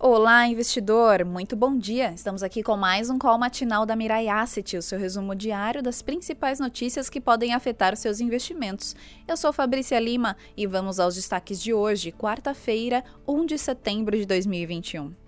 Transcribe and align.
Olá, 0.00 0.46
investidor! 0.46 1.24
Muito 1.24 1.56
bom 1.56 1.76
dia! 1.76 2.12
Estamos 2.12 2.44
aqui 2.44 2.62
com 2.62 2.76
mais 2.76 3.10
um 3.10 3.18
call 3.18 3.36
matinal 3.36 3.84
da 3.84 3.96
Mirai 3.96 4.28
Asset, 4.28 4.76
o 4.76 4.82
seu 4.82 4.96
resumo 4.96 5.34
diário 5.34 5.82
das 5.82 6.02
principais 6.02 6.60
notícias 6.60 7.10
que 7.10 7.20
podem 7.20 7.52
afetar 7.52 7.96
seus 7.96 8.20
investimentos. 8.20 8.94
Eu 9.26 9.36
sou 9.36 9.52
Fabrícia 9.52 9.98
Lima 9.98 10.36
e 10.56 10.68
vamos 10.68 11.00
aos 11.00 11.16
destaques 11.16 11.60
de 11.60 11.74
hoje, 11.74 12.12
quarta-feira, 12.12 13.02
1 13.26 13.44
de 13.44 13.58
setembro 13.58 14.16
de 14.16 14.24
2021. 14.24 15.27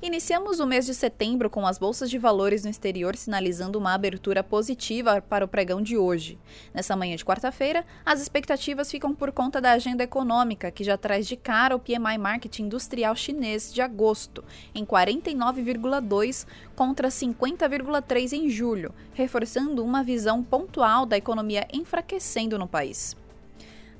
Iniciamos 0.00 0.60
o 0.60 0.66
mês 0.66 0.86
de 0.86 0.94
setembro 0.94 1.50
com 1.50 1.66
as 1.66 1.76
bolsas 1.76 2.08
de 2.08 2.18
valores 2.18 2.62
no 2.62 2.70
exterior 2.70 3.16
sinalizando 3.16 3.80
uma 3.80 3.94
abertura 3.94 4.44
positiva 4.44 5.20
para 5.20 5.44
o 5.44 5.48
pregão 5.48 5.82
de 5.82 5.98
hoje. 5.98 6.38
Nessa 6.72 6.94
manhã 6.94 7.16
de 7.16 7.24
quarta-feira, 7.24 7.84
as 8.06 8.22
expectativas 8.22 8.88
ficam 8.88 9.12
por 9.12 9.32
conta 9.32 9.60
da 9.60 9.72
agenda 9.72 10.04
econômica, 10.04 10.70
que 10.70 10.84
já 10.84 10.96
traz 10.96 11.26
de 11.26 11.34
cara 11.34 11.74
o 11.74 11.80
PMI 11.80 12.16
Market 12.16 12.60
Industrial 12.60 13.16
Chinês 13.16 13.74
de 13.74 13.82
agosto, 13.82 14.44
em 14.72 14.86
49,2 14.86 16.46
contra 16.76 17.08
50,3 17.08 18.34
em 18.34 18.48
julho, 18.48 18.94
reforçando 19.14 19.84
uma 19.84 20.04
visão 20.04 20.44
pontual 20.44 21.06
da 21.06 21.16
economia 21.16 21.66
enfraquecendo 21.72 22.56
no 22.56 22.68
país. 22.68 23.16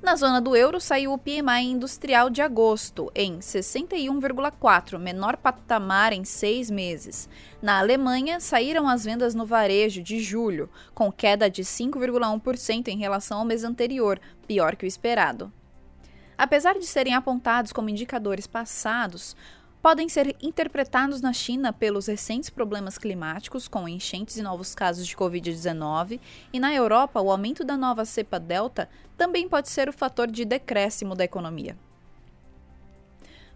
Na 0.01 0.15
zona 0.15 0.39
do 0.39 0.55
euro, 0.55 0.79
saiu 0.79 1.11
o 1.11 1.17
PMI 1.17 1.65
industrial 1.65 2.29
de 2.29 2.41
agosto, 2.41 3.11
em 3.13 3.39
61,4, 3.39 4.97
menor 4.97 5.35
patamar 5.35 6.13
em 6.13 6.23
seis 6.23 6.71
meses. 6.71 7.27
Na 7.61 7.79
Alemanha, 7.79 8.39
saíram 8.39 8.87
as 8.87 9.03
vendas 9.03 9.35
no 9.35 9.45
varejo 9.45 10.01
de 10.01 10.21
julho, 10.21 10.69
com 10.95 11.11
queda 11.11 11.49
de 11.49 11.63
5,1% 11.63 12.87
em 12.87 12.97
relação 12.97 13.39
ao 13.39 13.45
mês 13.45 13.65
anterior, 13.65 14.21
pior 14.47 14.77
que 14.77 14.85
o 14.85 14.87
esperado. 14.87 15.51
Apesar 16.37 16.79
de 16.79 16.87
serem 16.87 17.13
apontados 17.13 17.73
como 17.73 17.89
indicadores 17.89 18.47
passados, 18.47 19.35
podem 19.81 20.09
ser 20.09 20.35
interpretados 20.41 21.21
na 21.21 21.31
China 21.31 21.71
pelos 21.71 22.07
recentes 22.07 22.49
problemas 22.49 22.97
climáticos, 22.97 23.67
com 23.67 23.87
enchentes 23.87 24.37
e 24.37 24.41
novos 24.41 24.75
casos 24.75 25.07
de 25.07 25.15
Covid-19, 25.15 26.19
e 26.51 26.59
na 26.59 26.73
Europa, 26.73 27.21
o 27.21 27.31
aumento 27.31 27.63
da 27.63 27.77
nova 27.77 28.03
cepa 28.03 28.39
Delta 28.39 28.89
também 29.17 29.47
pode 29.47 29.69
ser 29.69 29.87
o 29.87 29.93
fator 29.93 30.27
de 30.27 30.43
decréscimo 30.43 31.15
da 31.15 31.23
economia. 31.23 31.77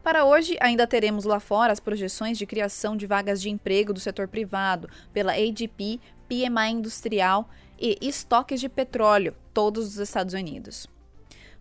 Para 0.01 0.25
hoje, 0.25 0.57
ainda 0.59 0.85
teremos 0.85 1.23
lá 1.23 1.39
fora 1.39 1.71
as 1.71 1.79
projeções 1.79 2.37
de 2.37 2.45
criação 2.45 2.97
de 2.97 3.07
vagas 3.07 3.41
de 3.41 3.49
emprego 3.49 3.93
do 3.93 4.01
setor 4.01 4.27
privado 4.27 4.89
pela 5.13 5.33
ADP, 5.33 5.99
PMI 6.27 6.71
industrial 6.71 7.49
e 7.79 7.97
estoques 8.01 8.59
de 8.59 8.67
petróleo, 8.67 9.33
todos 9.53 9.89
dos 9.89 9.97
Estados 9.97 10.33
Unidos. 10.33 10.87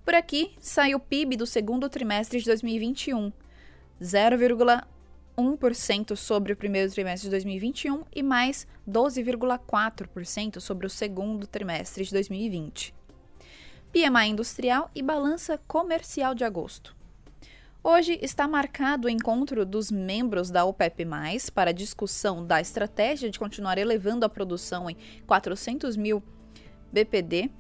Por 0.05 0.15
aqui, 0.15 0.53
sai 0.59 0.93
o 0.93 0.99
PIB 0.99 1.37
do 1.37 1.47
segundo 1.47 1.89
trimestre 1.89 2.41
de 2.41 2.47
2021, 2.47 3.33
0,1% 4.03 6.17
sobre 6.17 6.53
o 6.53 6.57
primeiro 6.57 6.91
trimestre 6.91 7.29
de 7.29 7.31
2021 7.31 8.03
e 8.15 8.23
mais 8.23 8.67
12,4% 8.89 10.61
sobre 10.61 10.87
o 10.87 10.91
segundo 10.91 11.47
trimestre 11.47 12.05
de 12.05 12.11
2020. 12.11 12.95
PMI 13.93 14.31
industrial 14.31 14.91
e 14.95 15.03
balança 15.03 15.59
comercial 15.69 16.35
de 16.35 16.45
agosto. 16.45 16.97
Hoje 17.85 18.19
está 18.23 18.49
marcado 18.49 19.07
o 19.07 19.11
encontro 19.11 19.67
dos 19.67 19.91
membros 19.91 20.51
da 20.51 20.65
OPEP+, 20.65 21.05
para 21.53 21.73
discussão 21.73 22.47
da 22.47 22.61
estratégia 22.61 23.31
de 23.31 23.39
continuar 23.39 23.77
elevando 23.77 24.25
a 24.25 24.29
produção 24.29 24.89
em 24.89 24.97
400 25.27 25.97
mil 25.97 26.23
BPD 26.93 27.51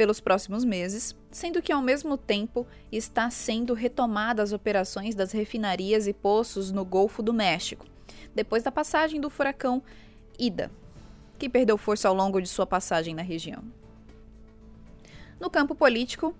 pelos 0.00 0.18
próximos 0.18 0.64
meses, 0.64 1.14
sendo 1.30 1.60
que 1.60 1.70
ao 1.70 1.82
mesmo 1.82 2.16
tempo 2.16 2.66
está 2.90 3.28
sendo 3.28 3.74
retomadas 3.74 4.48
as 4.48 4.52
operações 4.54 5.14
das 5.14 5.30
refinarias 5.30 6.06
e 6.06 6.14
poços 6.14 6.72
no 6.72 6.86
Golfo 6.86 7.22
do 7.22 7.34
México, 7.34 7.84
depois 8.34 8.62
da 8.62 8.72
passagem 8.72 9.20
do 9.20 9.28
furacão 9.28 9.82
Ida, 10.38 10.70
que 11.38 11.50
perdeu 11.50 11.76
força 11.76 12.08
ao 12.08 12.14
longo 12.14 12.40
de 12.40 12.48
sua 12.48 12.66
passagem 12.66 13.14
na 13.14 13.20
região. 13.20 13.62
No 15.38 15.50
campo 15.50 15.74
político, 15.74 16.34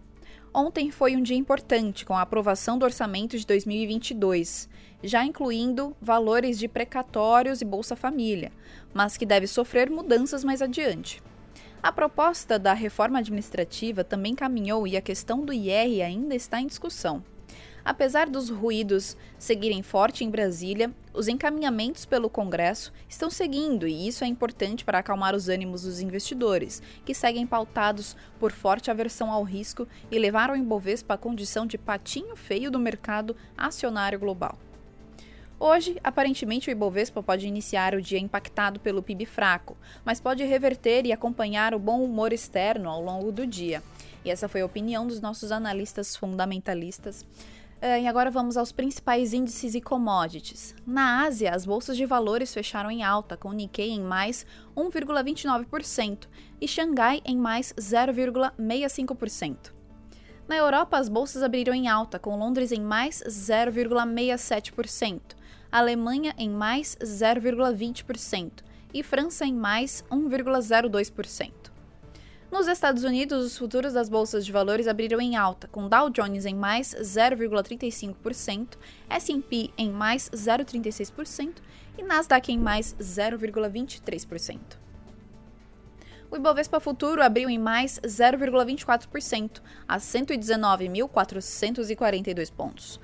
ontem 0.55 0.91
foi 0.91 1.15
um 1.15 1.23
dia 1.23 1.37
importante 1.37 2.07
com 2.07 2.15
a 2.15 2.23
aprovação 2.23 2.79
do 2.79 2.87
orçamento 2.87 3.37
de 3.37 3.45
2022, 3.45 4.71
já 5.05 5.23
incluindo 5.23 5.95
valores 6.01 6.59
de 6.59 6.67
precatórios 6.67 7.61
e 7.61 7.67
Bolsa 7.67 7.95
Família, 7.95 8.53
mas 8.95 9.19
que 9.19 9.27
deve 9.27 9.47
sofrer 9.47 9.91
mudanças 9.91 10.43
mais 10.43 10.63
adiante. 10.63 11.23
A 11.83 11.91
proposta 11.91 12.59
da 12.59 12.75
reforma 12.75 13.21
administrativa 13.21 14.05
também 14.05 14.35
caminhou 14.35 14.87
e 14.87 14.99
a 14.99 15.01
questão 15.01 15.41
do 15.41 15.51
IR 15.51 16.05
ainda 16.05 16.35
está 16.35 16.61
em 16.61 16.67
discussão. 16.67 17.25
Apesar 17.83 18.29
dos 18.29 18.51
ruídos 18.51 19.17
seguirem 19.39 19.83
forte 19.83 20.23
em 20.23 20.29
Brasília, 20.29 20.95
os 21.15 21.27
encaminhamentos 21.27 22.05
pelo 22.05 22.29
Congresso 22.29 22.93
estão 23.09 23.31
seguindo 23.31 23.89
e 23.89 24.07
isso 24.07 24.23
é 24.23 24.27
importante 24.27 24.85
para 24.85 24.99
acalmar 24.99 25.35
os 25.35 25.49
ânimos 25.49 25.85
dos 25.85 26.03
investidores, 26.03 26.83
que 27.03 27.15
seguem 27.15 27.47
pautados 27.47 28.15
por 28.39 28.53
forte 28.53 28.91
aversão 28.91 29.31
ao 29.31 29.43
risco 29.43 29.89
e 30.11 30.19
levaram 30.19 30.53
o 30.53 30.59
Ibovespa 30.59 31.15
à 31.15 31.17
condição 31.17 31.67
de 31.67 31.79
patinho 31.79 32.37
feio 32.37 32.71
do 32.71 32.79
mercado 32.79 33.35
acionário 33.57 34.19
global. 34.19 34.59
Hoje, 35.63 36.01
aparentemente, 36.03 36.71
o 36.71 36.73
Ibovespa 36.73 37.23
pode 37.23 37.47
iniciar 37.47 37.95
o 37.95 38.01
dia 38.01 38.19
impactado 38.19 38.81
pelo 38.81 39.03
PIB 39.03 39.27
fraco, 39.27 39.77
mas 40.03 40.19
pode 40.19 40.43
reverter 40.43 41.05
e 41.05 41.13
acompanhar 41.13 41.75
o 41.75 41.79
bom 41.79 42.03
humor 42.03 42.33
externo 42.33 42.89
ao 42.89 43.03
longo 43.03 43.31
do 43.31 43.47
dia. 43.47 43.83
E 44.25 44.31
essa 44.31 44.49
foi 44.49 44.63
a 44.63 44.67
opinião 44.67 45.07
dos 45.07 45.21
nossos 45.21 45.53
analistas 45.53 46.17
fundamentalistas. 46.17 47.27
Uh, 47.83 48.01
e 48.03 48.07
agora 48.07 48.31
vamos 48.31 48.57
aos 48.57 48.73
principais 48.73 49.35
índices 49.35 49.75
e 49.75 49.83
commodities. 49.83 50.75
Na 50.87 51.25
Ásia, 51.25 51.55
as 51.55 51.67
bolsas 51.67 51.95
de 51.95 52.07
valores 52.07 52.55
fecharam 52.55 52.91
em 52.91 53.03
alta, 53.03 53.37
com 53.37 53.53
Nikkei 53.53 53.91
em 53.91 54.01
mais 54.01 54.47
1,29% 54.75 56.27
e 56.59 56.67
Xangai 56.67 57.21
em 57.23 57.37
mais 57.37 57.75
0,65%. 57.75 59.75
Na 60.49 60.57
Europa, 60.57 60.97
as 60.99 61.09
bolsas 61.09 61.43
abriram 61.43 61.75
em 61.75 61.87
alta, 61.87 62.19
com 62.19 62.35
Londres 62.37 62.73
em 62.73 62.81
mais 62.81 63.23
0,67%, 63.23 65.39
Alemanha 65.73 66.35
em 66.37 66.51
mais 66.51 66.99
0,20% 67.01 68.51
e 68.93 69.05
França 69.05 69.47
em 69.47 69.55
mais 69.55 70.05
1,02%. 70.11 71.53
Nos 72.51 72.67
Estados 72.67 73.05
Unidos, 73.05 73.45
os 73.45 73.57
futuros 73.57 73.93
das 73.93 74.09
bolsas 74.09 74.45
de 74.45 74.51
valores 74.51 74.89
abriram 74.89 75.21
em 75.21 75.37
alta, 75.37 75.69
com 75.69 75.89
Dow 75.89 76.11
Jones 76.11 76.45
em 76.45 76.57
mais 76.57 76.93
0,35%, 77.01 78.77
S&P 79.09 79.71
em 79.79 79.93
mais 79.93 80.29
0,36% 80.31 81.59
e 81.97 82.03
Nasdaq 82.03 82.51
em 82.51 82.59
mais 82.59 82.97
0,23%. 82.99 84.59
O 86.29 86.37
Ibovespa 86.37 86.81
Futuro 86.81 87.23
abriu 87.23 87.49
em 87.49 87.59
mais 87.59 88.01
0,24%, 88.01 89.63
a 89.87 89.99
119.442 89.99 92.53
pontos. 92.53 92.99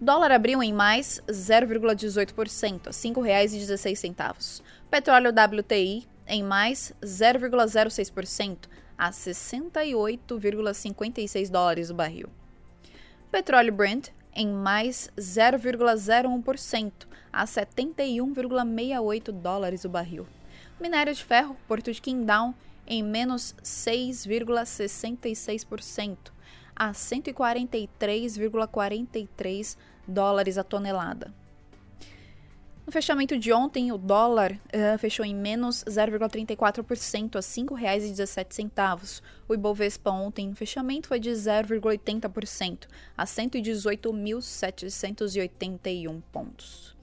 Dólar 0.00 0.30
abriu 0.30 0.62
em 0.62 0.72
mais 0.72 1.20
0,18%, 1.28 2.86
a 2.86 2.90
R$ 2.90 2.92
5,16. 2.92 4.62
Petróleo 4.88 5.30
WTI 5.30 6.06
em 6.28 6.44
mais 6.44 6.92
0,06%, 7.02 8.68
a 8.96 9.10
68,56 9.10 11.50
dólares 11.50 11.90
o 11.90 11.94
barril. 11.94 12.28
Petróleo 13.32 13.72
Brent 13.72 14.10
em 14.32 14.46
mais 14.46 15.10
0,01%, 15.18 16.92
a 17.32 17.44
71,68 17.44 19.32
dólares 19.32 19.84
o 19.84 19.88
barril. 19.88 20.28
Minério 20.80 21.12
de 21.12 21.24
ferro, 21.24 21.56
Porto 21.66 21.90
de 21.90 22.00
Qingdao, 22.00 22.54
em 22.86 23.02
menos 23.02 23.52
6,66%, 23.64 26.16
a 26.78 26.92
143,43 26.92 29.76
dólares 30.06 30.56
a 30.56 30.62
tonelada. 30.62 31.34
No 32.86 32.92
fechamento 32.92 33.36
de 33.38 33.52
ontem, 33.52 33.92
o 33.92 33.98
dólar 33.98 34.52
uh, 34.52 34.96
fechou 34.98 35.22
em 35.22 35.34
menos 35.34 35.84
0,34% 35.84 37.36
a 37.36 37.40
R$ 37.40 37.44
5,17. 37.44 39.20
O 39.46 39.52
Ibovespa 39.52 40.10
ontem, 40.10 40.54
fechamento, 40.54 41.08
foi 41.08 41.20
de 41.20 41.28
0,80% 41.28 42.86
a 43.14 43.26
118.781 43.26 46.22
pontos. 46.32 46.96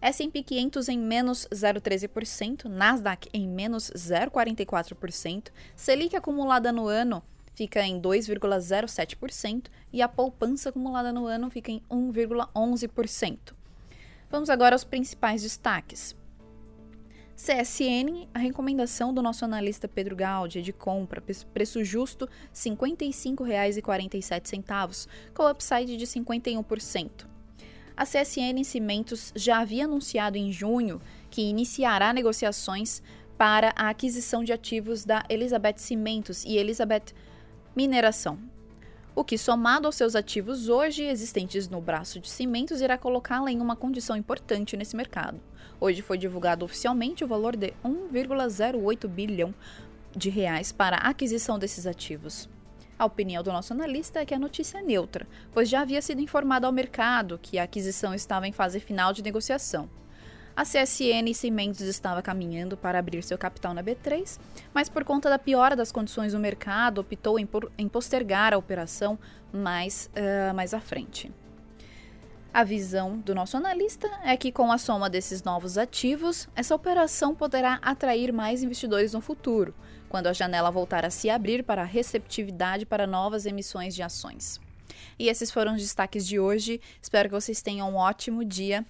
S&P 0.00 0.42
500 0.42 0.88
em 0.88 0.98
menos 0.98 1.46
0,13%, 1.52 2.64
Nasdaq 2.64 3.28
em 3.34 3.46
menos 3.46 3.90
0,44%, 3.90 5.48
Selic 5.76 6.16
acumulada 6.16 6.72
no 6.72 6.88
ano 6.88 7.22
fica 7.54 7.82
em 7.82 8.00
2,07% 8.00 9.66
e 9.92 10.00
a 10.00 10.08
poupança 10.08 10.70
acumulada 10.70 11.12
no 11.12 11.26
ano 11.26 11.50
fica 11.50 11.70
em 11.70 11.82
1,11%. 11.90 13.52
Vamos 14.30 14.48
agora 14.48 14.74
aos 14.74 14.84
principais 14.84 15.42
destaques. 15.42 16.16
CSN, 17.36 18.28
a 18.34 18.38
recomendação 18.38 19.12
do 19.14 19.22
nosso 19.22 19.46
analista 19.46 19.88
Pedro 19.88 20.14
Gaudi 20.14 20.58
é 20.58 20.62
de 20.62 20.74
compra, 20.74 21.24
preço 21.54 21.82
justo 21.82 22.26
R$ 22.26 22.30
55,47, 22.54 25.08
com 25.32 25.50
upside 25.50 25.96
de 25.96 26.06
51%. 26.06 27.26
A 27.96 28.04
CSN 28.04 28.62
Cimentos 28.62 29.32
já 29.34 29.60
havia 29.60 29.84
anunciado 29.84 30.36
em 30.36 30.52
junho 30.52 31.00
que 31.30 31.40
iniciará 31.42 32.12
negociações 32.12 33.02
para 33.38 33.72
a 33.74 33.88
aquisição 33.88 34.44
de 34.44 34.52
ativos 34.52 35.06
da 35.06 35.24
Elizabeth 35.28 35.78
Cimentos 35.78 36.44
e 36.44 36.58
Elizabeth 36.58 37.14
Mineração, 37.80 38.38
o 39.14 39.24
que, 39.24 39.38
somado 39.38 39.86
aos 39.86 39.94
seus 39.94 40.14
ativos 40.14 40.68
hoje 40.68 41.02
existentes 41.02 41.66
no 41.66 41.80
braço 41.80 42.20
de 42.20 42.28
cimentos, 42.28 42.82
irá 42.82 42.98
colocá-la 42.98 43.50
em 43.50 43.58
uma 43.58 43.74
condição 43.74 44.14
importante 44.14 44.76
nesse 44.76 44.94
mercado. 44.94 45.40
Hoje 45.80 46.02
foi 46.02 46.18
divulgado 46.18 46.62
oficialmente 46.62 47.24
o 47.24 47.26
valor 47.26 47.56
de 47.56 47.72
1,08 47.82 49.08
bilhão 49.08 49.54
de 50.14 50.28
reais 50.28 50.72
para 50.72 50.98
a 50.98 51.08
aquisição 51.08 51.58
desses 51.58 51.86
ativos. 51.86 52.50
A 52.98 53.06
opinião 53.06 53.42
do 53.42 53.50
nosso 53.50 53.72
analista 53.72 54.20
é 54.20 54.26
que 54.26 54.34
a 54.34 54.38
notícia 54.38 54.76
é 54.76 54.82
neutra, 54.82 55.26
pois 55.50 55.66
já 55.66 55.80
havia 55.80 56.02
sido 56.02 56.20
informado 56.20 56.66
ao 56.66 56.72
mercado 56.72 57.40
que 57.40 57.58
a 57.58 57.62
aquisição 57.62 58.12
estava 58.12 58.46
em 58.46 58.52
fase 58.52 58.78
final 58.78 59.14
de 59.14 59.22
negociação. 59.22 59.88
A 60.56 60.64
CSN 60.64 61.32
Cimentos 61.32 61.80
estava 61.80 62.20
caminhando 62.20 62.76
para 62.76 62.98
abrir 62.98 63.22
seu 63.22 63.38
capital 63.38 63.72
na 63.72 63.82
B3, 63.82 64.38
mas 64.74 64.88
por 64.88 65.04
conta 65.04 65.30
da 65.30 65.38
piora 65.38 65.76
das 65.76 65.92
condições 65.92 66.32
do 66.32 66.38
mercado, 66.38 67.00
optou 67.00 67.38
em, 67.38 67.46
por, 67.46 67.70
em 67.78 67.88
postergar 67.88 68.52
a 68.52 68.58
operação 68.58 69.18
mais, 69.52 70.10
uh, 70.14 70.54
mais 70.54 70.74
à 70.74 70.80
frente. 70.80 71.32
A 72.52 72.64
visão 72.64 73.16
do 73.18 73.32
nosso 73.32 73.56
analista 73.56 74.10
é 74.24 74.36
que, 74.36 74.50
com 74.50 74.72
a 74.72 74.78
soma 74.78 75.08
desses 75.08 75.44
novos 75.44 75.78
ativos, 75.78 76.48
essa 76.56 76.74
operação 76.74 77.32
poderá 77.32 77.78
atrair 77.80 78.32
mais 78.32 78.64
investidores 78.64 79.12
no 79.12 79.20
futuro, 79.20 79.72
quando 80.08 80.26
a 80.26 80.32
janela 80.32 80.68
voltar 80.68 81.04
a 81.04 81.10
se 81.10 81.30
abrir 81.30 81.62
para 81.62 81.82
a 81.82 81.86
receptividade 81.86 82.84
para 82.84 83.06
novas 83.06 83.46
emissões 83.46 83.94
de 83.94 84.02
ações. 84.02 84.60
E 85.16 85.28
esses 85.28 85.52
foram 85.52 85.76
os 85.76 85.80
destaques 85.80 86.26
de 86.26 86.40
hoje. 86.40 86.80
Espero 87.00 87.28
que 87.28 87.34
vocês 87.34 87.62
tenham 87.62 87.88
um 87.88 87.96
ótimo 87.96 88.44
dia 88.44 88.84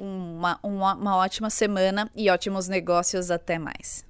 uma, 0.00 0.58
uma, 0.62 0.94
uma 0.94 1.16
ótima 1.16 1.50
semana 1.50 2.10
e 2.16 2.30
ótimos 2.30 2.68
negócios. 2.68 3.30
Até 3.30 3.58
mais. 3.58 4.09